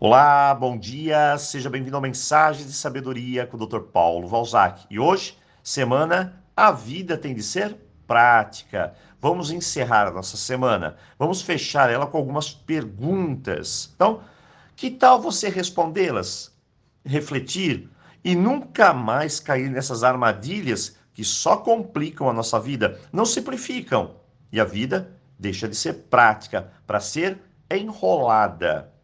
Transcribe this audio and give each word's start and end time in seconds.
Olá, 0.00 0.54
bom 0.54 0.78
dia, 0.78 1.36
seja 1.38 1.68
bem-vindo 1.68 1.96
ao 1.96 2.00
Mensagem 2.00 2.64
de 2.64 2.72
Sabedoria 2.72 3.48
com 3.48 3.56
o 3.56 3.66
Dr. 3.66 3.80
Paulo 3.80 4.28
Valzac. 4.28 4.86
E 4.88 4.96
hoje, 4.96 5.36
semana 5.60 6.40
A 6.56 6.70
Vida 6.70 7.18
Tem 7.18 7.34
de 7.34 7.42
Ser 7.42 7.76
Prática. 8.06 8.94
Vamos 9.20 9.50
encerrar 9.50 10.06
a 10.06 10.12
nossa 10.12 10.36
semana, 10.36 10.94
vamos 11.18 11.42
fechar 11.42 11.90
ela 11.90 12.06
com 12.06 12.16
algumas 12.16 12.54
perguntas. 12.54 13.90
Então, 13.92 14.20
que 14.76 14.88
tal 14.88 15.20
você 15.20 15.48
respondê-las, 15.48 16.56
refletir 17.04 17.90
e 18.22 18.36
nunca 18.36 18.94
mais 18.94 19.40
cair 19.40 19.68
nessas 19.68 20.04
armadilhas 20.04 20.96
que 21.12 21.24
só 21.24 21.56
complicam 21.56 22.28
a 22.28 22.32
nossa 22.32 22.60
vida, 22.60 23.00
não 23.12 23.26
simplificam 23.26 24.14
e 24.52 24.60
a 24.60 24.64
vida 24.64 25.10
deixa 25.36 25.66
de 25.66 25.74
ser 25.74 25.94
prática 26.08 26.70
para 26.86 27.00
ser 27.00 27.36
enrolada. 27.68 28.96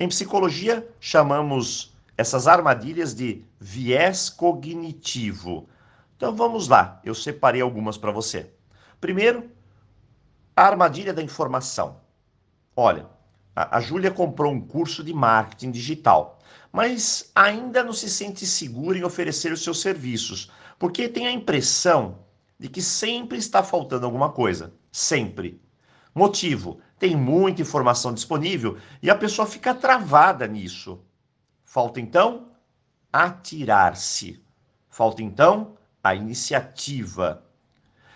Em 0.00 0.08
psicologia, 0.08 0.88
chamamos 1.00 1.92
essas 2.16 2.46
armadilhas 2.46 3.14
de 3.14 3.44
viés 3.58 4.30
cognitivo. 4.30 5.68
Então 6.16 6.34
vamos 6.34 6.68
lá, 6.68 7.00
eu 7.04 7.14
separei 7.14 7.60
algumas 7.60 7.98
para 7.98 8.12
você. 8.12 8.50
Primeiro, 9.00 9.50
a 10.54 10.62
armadilha 10.62 11.12
da 11.12 11.22
informação. 11.22 12.00
Olha, 12.76 13.06
a, 13.54 13.78
a 13.78 13.80
Júlia 13.80 14.10
comprou 14.10 14.52
um 14.52 14.60
curso 14.60 15.02
de 15.02 15.12
marketing 15.12 15.72
digital, 15.72 16.38
mas 16.72 17.30
ainda 17.34 17.82
não 17.82 17.92
se 17.92 18.08
sente 18.08 18.46
segura 18.46 18.98
em 18.98 19.04
oferecer 19.04 19.52
os 19.52 19.62
seus 19.62 19.80
serviços, 19.80 20.50
porque 20.78 21.08
tem 21.08 21.26
a 21.26 21.32
impressão 21.32 22.20
de 22.58 22.68
que 22.68 22.82
sempre 22.82 23.38
está 23.38 23.62
faltando 23.62 24.06
alguma 24.06 24.30
coisa. 24.30 24.72
Sempre. 24.92 25.60
Motivo: 26.14 26.80
tem 26.98 27.16
muita 27.16 27.62
informação 27.62 28.12
disponível 28.12 28.76
e 29.02 29.08
a 29.10 29.14
pessoa 29.14 29.46
fica 29.46 29.74
travada 29.74 30.46
nisso. 30.46 31.00
Falta 31.64 32.00
então 32.00 32.48
atirar-se. 33.12 34.42
Falta 34.88 35.22
então 35.22 35.76
a 36.02 36.14
iniciativa. 36.14 37.44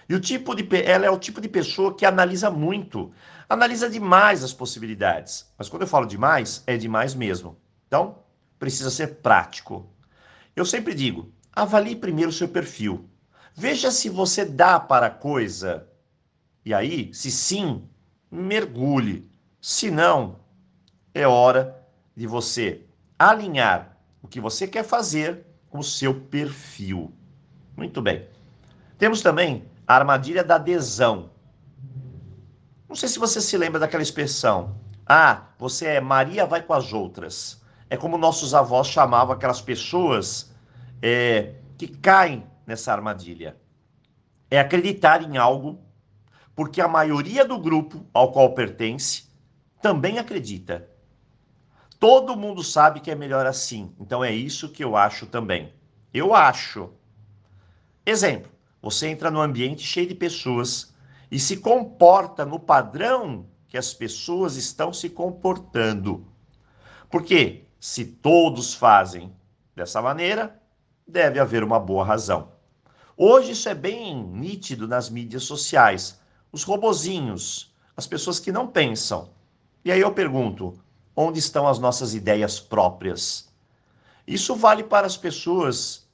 E 0.08 0.14
o 0.14 0.20
tipo 0.20 0.54
de 0.54 0.68
ela 0.84 1.06
é 1.06 1.10
o 1.10 1.18
tipo 1.18 1.40
de 1.40 1.48
pessoa 1.48 1.94
que 1.94 2.04
analisa 2.04 2.50
muito, 2.50 3.12
analisa 3.48 3.88
demais 3.88 4.42
as 4.42 4.52
possibilidades. 4.52 5.50
Mas 5.56 5.68
quando 5.68 5.82
eu 5.82 5.88
falo 5.88 6.06
demais, 6.06 6.62
é 6.66 6.76
demais 6.76 7.14
mesmo. 7.14 7.56
Então, 7.86 8.18
precisa 8.58 8.90
ser 8.90 9.16
prático. 9.16 9.88
Eu 10.54 10.66
sempre 10.66 10.94
digo, 10.94 11.32
avalie 11.52 11.96
primeiro 11.96 12.30
o 12.30 12.34
seu 12.34 12.48
perfil. 12.48 13.08
Veja 13.54 13.90
se 13.90 14.08
você 14.08 14.44
dá 14.44 14.80
para 14.80 15.06
a 15.06 15.10
coisa. 15.10 15.88
E 16.64 16.72
aí, 16.72 17.12
se 17.12 17.30
sim, 17.30 17.88
mergulhe. 18.32 19.30
Se 19.60 19.90
não, 19.90 20.36
é 21.14 21.28
hora 21.28 21.86
de 22.16 22.26
você 22.26 22.80
alinhar 23.18 23.98
o 24.22 24.26
que 24.26 24.40
você 24.40 24.66
quer 24.66 24.84
fazer 24.84 25.44
com 25.68 25.78
o 25.78 25.84
seu 25.84 26.18
perfil. 26.18 27.12
Muito 27.76 28.00
bem. 28.00 28.26
Temos 28.96 29.20
também 29.20 29.64
a 29.86 29.94
armadilha 29.94 30.42
da 30.42 30.54
adesão. 30.54 31.30
Não 32.88 32.96
sei 32.96 33.08
se 33.08 33.18
você 33.18 33.40
se 33.40 33.56
lembra 33.56 33.78
daquela 33.78 34.02
expressão. 34.02 34.76
Ah, 35.06 35.48
você 35.58 35.86
é 35.86 36.00
Maria 36.00 36.46
vai 36.46 36.62
com 36.62 36.72
as 36.72 36.92
outras. 36.92 37.62
É 37.90 37.96
como 37.96 38.16
nossos 38.16 38.54
avós 38.54 38.86
chamavam 38.86 39.34
aquelas 39.34 39.60
pessoas 39.60 40.50
é, 41.02 41.56
que 41.76 41.86
caem 41.86 42.46
nessa 42.66 42.92
armadilha. 42.92 43.56
É 44.50 44.58
acreditar 44.58 45.22
em 45.22 45.36
algo 45.36 45.80
porque 46.54 46.80
a 46.80 46.88
maioria 46.88 47.44
do 47.44 47.58
grupo 47.58 48.06
ao 48.12 48.32
qual 48.32 48.54
pertence 48.54 49.24
também 49.80 50.18
acredita. 50.18 50.88
Todo 51.98 52.36
mundo 52.36 52.62
sabe 52.62 53.00
que 53.00 53.10
é 53.10 53.14
melhor 53.14 53.46
assim, 53.46 53.94
então 53.98 54.24
é 54.24 54.32
isso 54.32 54.68
que 54.68 54.82
eu 54.82 54.96
acho 54.96 55.26
também. 55.26 55.72
Eu 56.12 56.34
acho. 56.34 56.90
Exemplo: 58.04 58.50
você 58.80 59.08
entra 59.08 59.30
num 59.30 59.40
ambiente 59.40 59.82
cheio 59.82 60.08
de 60.08 60.14
pessoas 60.14 60.92
e 61.30 61.38
se 61.38 61.58
comporta 61.58 62.44
no 62.44 62.58
padrão 62.58 63.46
que 63.68 63.78
as 63.78 63.94
pessoas 63.94 64.56
estão 64.56 64.92
se 64.92 65.08
comportando. 65.08 66.26
Porque 67.08 67.64
se 67.80 68.04
todos 68.04 68.74
fazem 68.74 69.32
dessa 69.74 70.02
maneira, 70.02 70.60
deve 71.06 71.40
haver 71.40 71.64
uma 71.64 71.80
boa 71.80 72.04
razão. 72.04 72.52
Hoje 73.16 73.52
isso 73.52 73.68
é 73.68 73.74
bem 73.74 74.22
nítido 74.24 74.88
nas 74.88 75.08
mídias 75.08 75.44
sociais 75.44 76.20
os 76.52 76.64
robozinhos, 76.64 77.74
as 77.96 78.06
pessoas 78.06 78.38
que 78.38 78.52
não 78.52 78.68
pensam. 78.68 79.30
E 79.82 79.90
aí 79.90 80.00
eu 80.00 80.12
pergunto: 80.12 80.78
onde 81.16 81.38
estão 81.38 81.66
as 81.66 81.78
nossas 81.78 82.14
ideias 82.14 82.60
próprias? 82.60 83.50
Isso 84.26 84.54
vale 84.54 84.84
para 84.84 85.06
as 85.06 85.16
pessoas 85.16 86.06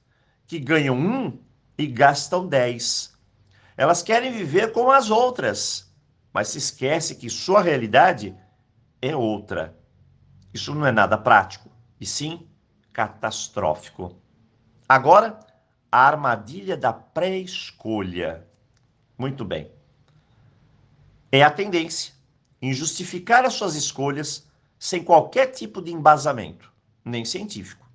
que 0.47 0.59
ganham 0.59 0.97
um 0.97 1.39
e 1.77 1.87
gastam 1.87 2.47
dez. 2.47 3.13
Elas 3.77 4.03
querem 4.03 4.33
viver 4.33 4.73
como 4.73 4.91
as 4.91 5.11
outras, 5.11 5.93
mas 6.33 6.49
se 6.49 6.59
esquece 6.59 7.17
que 7.17 7.29
sua 7.29 7.61
realidade 7.61 8.35
é 9.03 9.15
outra. 9.15 9.77
Isso 10.55 10.75
não 10.75 10.87
é 10.87 10.93
nada 10.93 11.19
prático, 11.19 11.69
e 12.01 12.07
sim 12.07 12.49
catastrófico. 12.93 14.17
Agora, 14.89 15.39
a 15.93 16.01
armadilha 16.01 16.77
da 16.77 16.93
pré-escolha. 16.93 18.47
Muito 19.17 19.45
bem 19.45 19.78
é 21.31 21.43
a 21.43 21.51
tendência 21.51 22.15
em 22.61 22.73
justificar 22.73 23.45
as 23.45 23.55
suas 23.55 23.75
escolhas 23.75 24.47
sem 24.79 25.03
qualquer 25.03 25.49
tipo 25.49 25.83
de 25.83 25.93
embasamento, 25.93 26.73
nem 27.05 27.25
científico. 27.25 27.87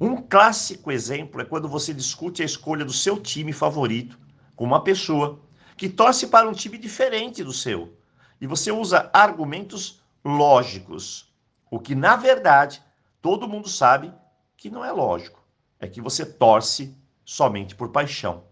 Um 0.00 0.16
clássico 0.16 0.90
exemplo 0.90 1.40
é 1.40 1.44
quando 1.44 1.68
você 1.68 1.92
discute 1.92 2.42
a 2.42 2.44
escolha 2.46 2.84
do 2.84 2.92
seu 2.92 3.20
time 3.20 3.52
favorito 3.52 4.18
com 4.56 4.64
uma 4.64 4.82
pessoa 4.82 5.40
que 5.76 5.88
torce 5.88 6.26
para 6.26 6.48
um 6.48 6.52
time 6.52 6.78
diferente 6.78 7.44
do 7.44 7.52
seu 7.52 7.96
e 8.40 8.46
você 8.46 8.72
usa 8.72 9.10
argumentos 9.12 10.00
lógicos, 10.24 11.32
o 11.70 11.78
que 11.78 11.94
na 11.94 12.16
verdade 12.16 12.82
todo 13.20 13.48
mundo 13.48 13.68
sabe 13.68 14.12
que 14.56 14.70
não 14.70 14.84
é 14.84 14.90
lógico, 14.90 15.40
é 15.78 15.86
que 15.86 16.00
você 16.00 16.24
torce 16.24 16.96
somente 17.24 17.74
por 17.74 17.90
paixão. 17.90 18.44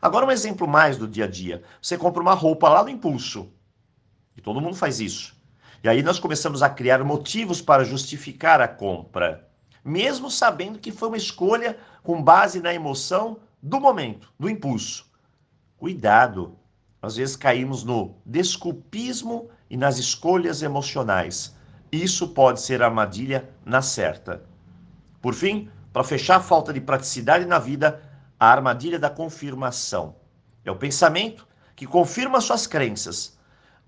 Agora, 0.00 0.26
um 0.26 0.30
exemplo 0.30 0.66
mais 0.66 0.96
do 0.96 1.08
dia 1.08 1.24
a 1.24 1.28
dia. 1.28 1.62
Você 1.82 1.98
compra 1.98 2.22
uma 2.22 2.34
roupa 2.34 2.68
lá 2.68 2.82
no 2.82 2.88
impulso. 2.88 3.50
E 4.36 4.40
todo 4.40 4.60
mundo 4.60 4.76
faz 4.76 5.00
isso. 5.00 5.36
E 5.82 5.88
aí 5.88 6.02
nós 6.02 6.18
começamos 6.18 6.62
a 6.62 6.70
criar 6.70 7.02
motivos 7.04 7.60
para 7.60 7.84
justificar 7.84 8.60
a 8.60 8.66
compra, 8.66 9.48
mesmo 9.84 10.30
sabendo 10.30 10.78
que 10.78 10.90
foi 10.90 11.08
uma 11.08 11.16
escolha 11.16 11.78
com 12.02 12.22
base 12.22 12.60
na 12.60 12.74
emoção 12.74 13.38
do 13.62 13.80
momento, 13.80 14.32
do 14.38 14.48
impulso. 14.48 15.06
Cuidado, 15.76 16.56
às 17.00 17.16
vezes 17.16 17.36
caímos 17.36 17.84
no 17.84 18.16
desculpismo 18.26 19.48
e 19.70 19.76
nas 19.76 19.98
escolhas 19.98 20.62
emocionais. 20.62 21.54
Isso 21.92 22.28
pode 22.28 22.60
ser 22.60 22.82
armadilha 22.82 23.48
na 23.64 23.80
certa. 23.80 24.42
Por 25.22 25.34
fim, 25.34 25.70
para 25.92 26.04
fechar 26.04 26.36
a 26.36 26.40
falta 26.40 26.72
de 26.72 26.80
praticidade 26.80 27.44
na 27.46 27.58
vida, 27.58 28.02
a 28.38 28.50
armadilha 28.50 28.98
da 28.98 29.10
confirmação. 29.10 30.16
É 30.64 30.70
o 30.70 30.76
pensamento 30.76 31.46
que 31.74 31.86
confirma 31.86 32.40
suas 32.40 32.66
crenças, 32.66 33.38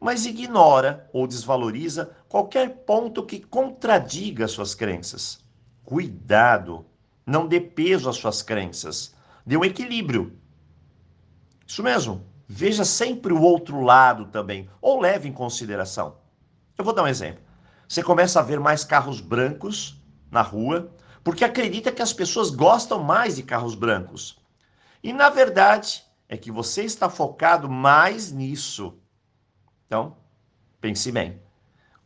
mas 0.00 0.24
ignora 0.24 1.08
ou 1.12 1.26
desvaloriza 1.26 2.10
qualquer 2.28 2.84
ponto 2.84 3.24
que 3.24 3.38
contradiga 3.38 4.48
suas 4.48 4.74
crenças. 4.74 5.44
Cuidado, 5.84 6.86
não 7.26 7.46
dê 7.46 7.60
peso 7.60 8.08
às 8.08 8.16
suas 8.16 8.42
crenças, 8.42 9.14
dê 9.44 9.56
um 9.56 9.64
equilíbrio. 9.64 10.38
Isso 11.66 11.82
mesmo, 11.82 12.24
veja 12.48 12.84
sempre 12.84 13.32
o 13.32 13.42
outro 13.42 13.80
lado 13.82 14.26
também, 14.26 14.68
ou 14.80 15.00
leve 15.00 15.28
em 15.28 15.32
consideração. 15.32 16.16
Eu 16.76 16.84
vou 16.84 16.94
dar 16.94 17.02
um 17.02 17.08
exemplo. 17.08 17.42
Você 17.86 18.02
começa 18.02 18.40
a 18.40 18.42
ver 18.42 18.58
mais 18.58 18.84
carros 18.84 19.20
brancos 19.20 20.00
na 20.30 20.42
rua, 20.42 20.90
porque 21.22 21.44
acredita 21.44 21.92
que 21.92 22.00
as 22.00 22.12
pessoas 22.12 22.50
gostam 22.50 23.02
mais 23.02 23.36
de 23.36 23.42
carros 23.42 23.74
brancos. 23.74 24.39
E 25.02 25.12
na 25.12 25.30
verdade 25.30 26.04
é 26.28 26.36
que 26.36 26.50
você 26.50 26.84
está 26.84 27.08
focado 27.08 27.68
mais 27.68 28.30
nisso. 28.30 28.98
Então, 29.86 30.16
pense 30.80 31.10
bem. 31.10 31.40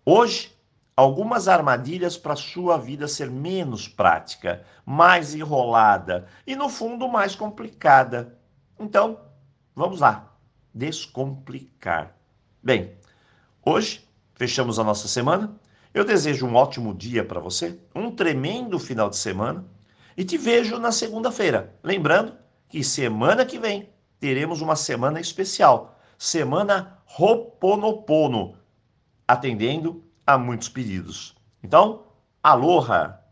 Hoje, 0.05 0.55
algumas 0.97 1.49
armadilhas 1.49 2.17
para 2.17 2.37
sua 2.37 2.79
vida 2.79 3.09
ser 3.09 3.31
menos 3.31 3.89
prática, 3.89 4.65
mais 4.87 5.35
enrolada 5.35 6.27
e 6.47 6.55
no 6.55 6.69
fundo 6.69 7.09
mais 7.09 7.35
complicada. 7.35 8.39
Então, 8.79 9.21
vamos 9.75 10.01
lá, 10.01 10.35
descomplicar. 10.73 12.17
Bem, 12.63 12.97
hoje 13.65 14.09
fechamos 14.35 14.79
a 14.79 14.85
nossa 14.85 15.09
semana. 15.09 15.55
Eu 15.93 16.05
desejo 16.05 16.47
um 16.47 16.55
ótimo 16.55 16.95
dia 16.95 17.25
para 17.25 17.41
você, 17.41 17.79
um 17.95 18.11
tremendo 18.11 18.79
final 18.79 19.11
de 19.11 19.17
semana 19.17 19.65
e 20.17 20.25
te 20.25 20.39
vejo 20.39 20.79
na 20.79 20.91
segunda-feira. 20.91 21.75
Lembrando 21.83 22.44
que 22.69 22.83
semana 22.83 23.45
que 23.45 23.59
vem 23.59 23.89
teremos 24.19 24.61
uma 24.61 24.77
semana 24.77 25.21
especial, 25.21 25.99
semana 26.19 26.99
Roponopono, 27.05 28.57
atendendo 29.27 30.05
a 30.27 30.39
muitos 30.39 30.69
pedidos. 30.69 31.37
Então, 31.63 32.05
Aloha! 32.43 33.24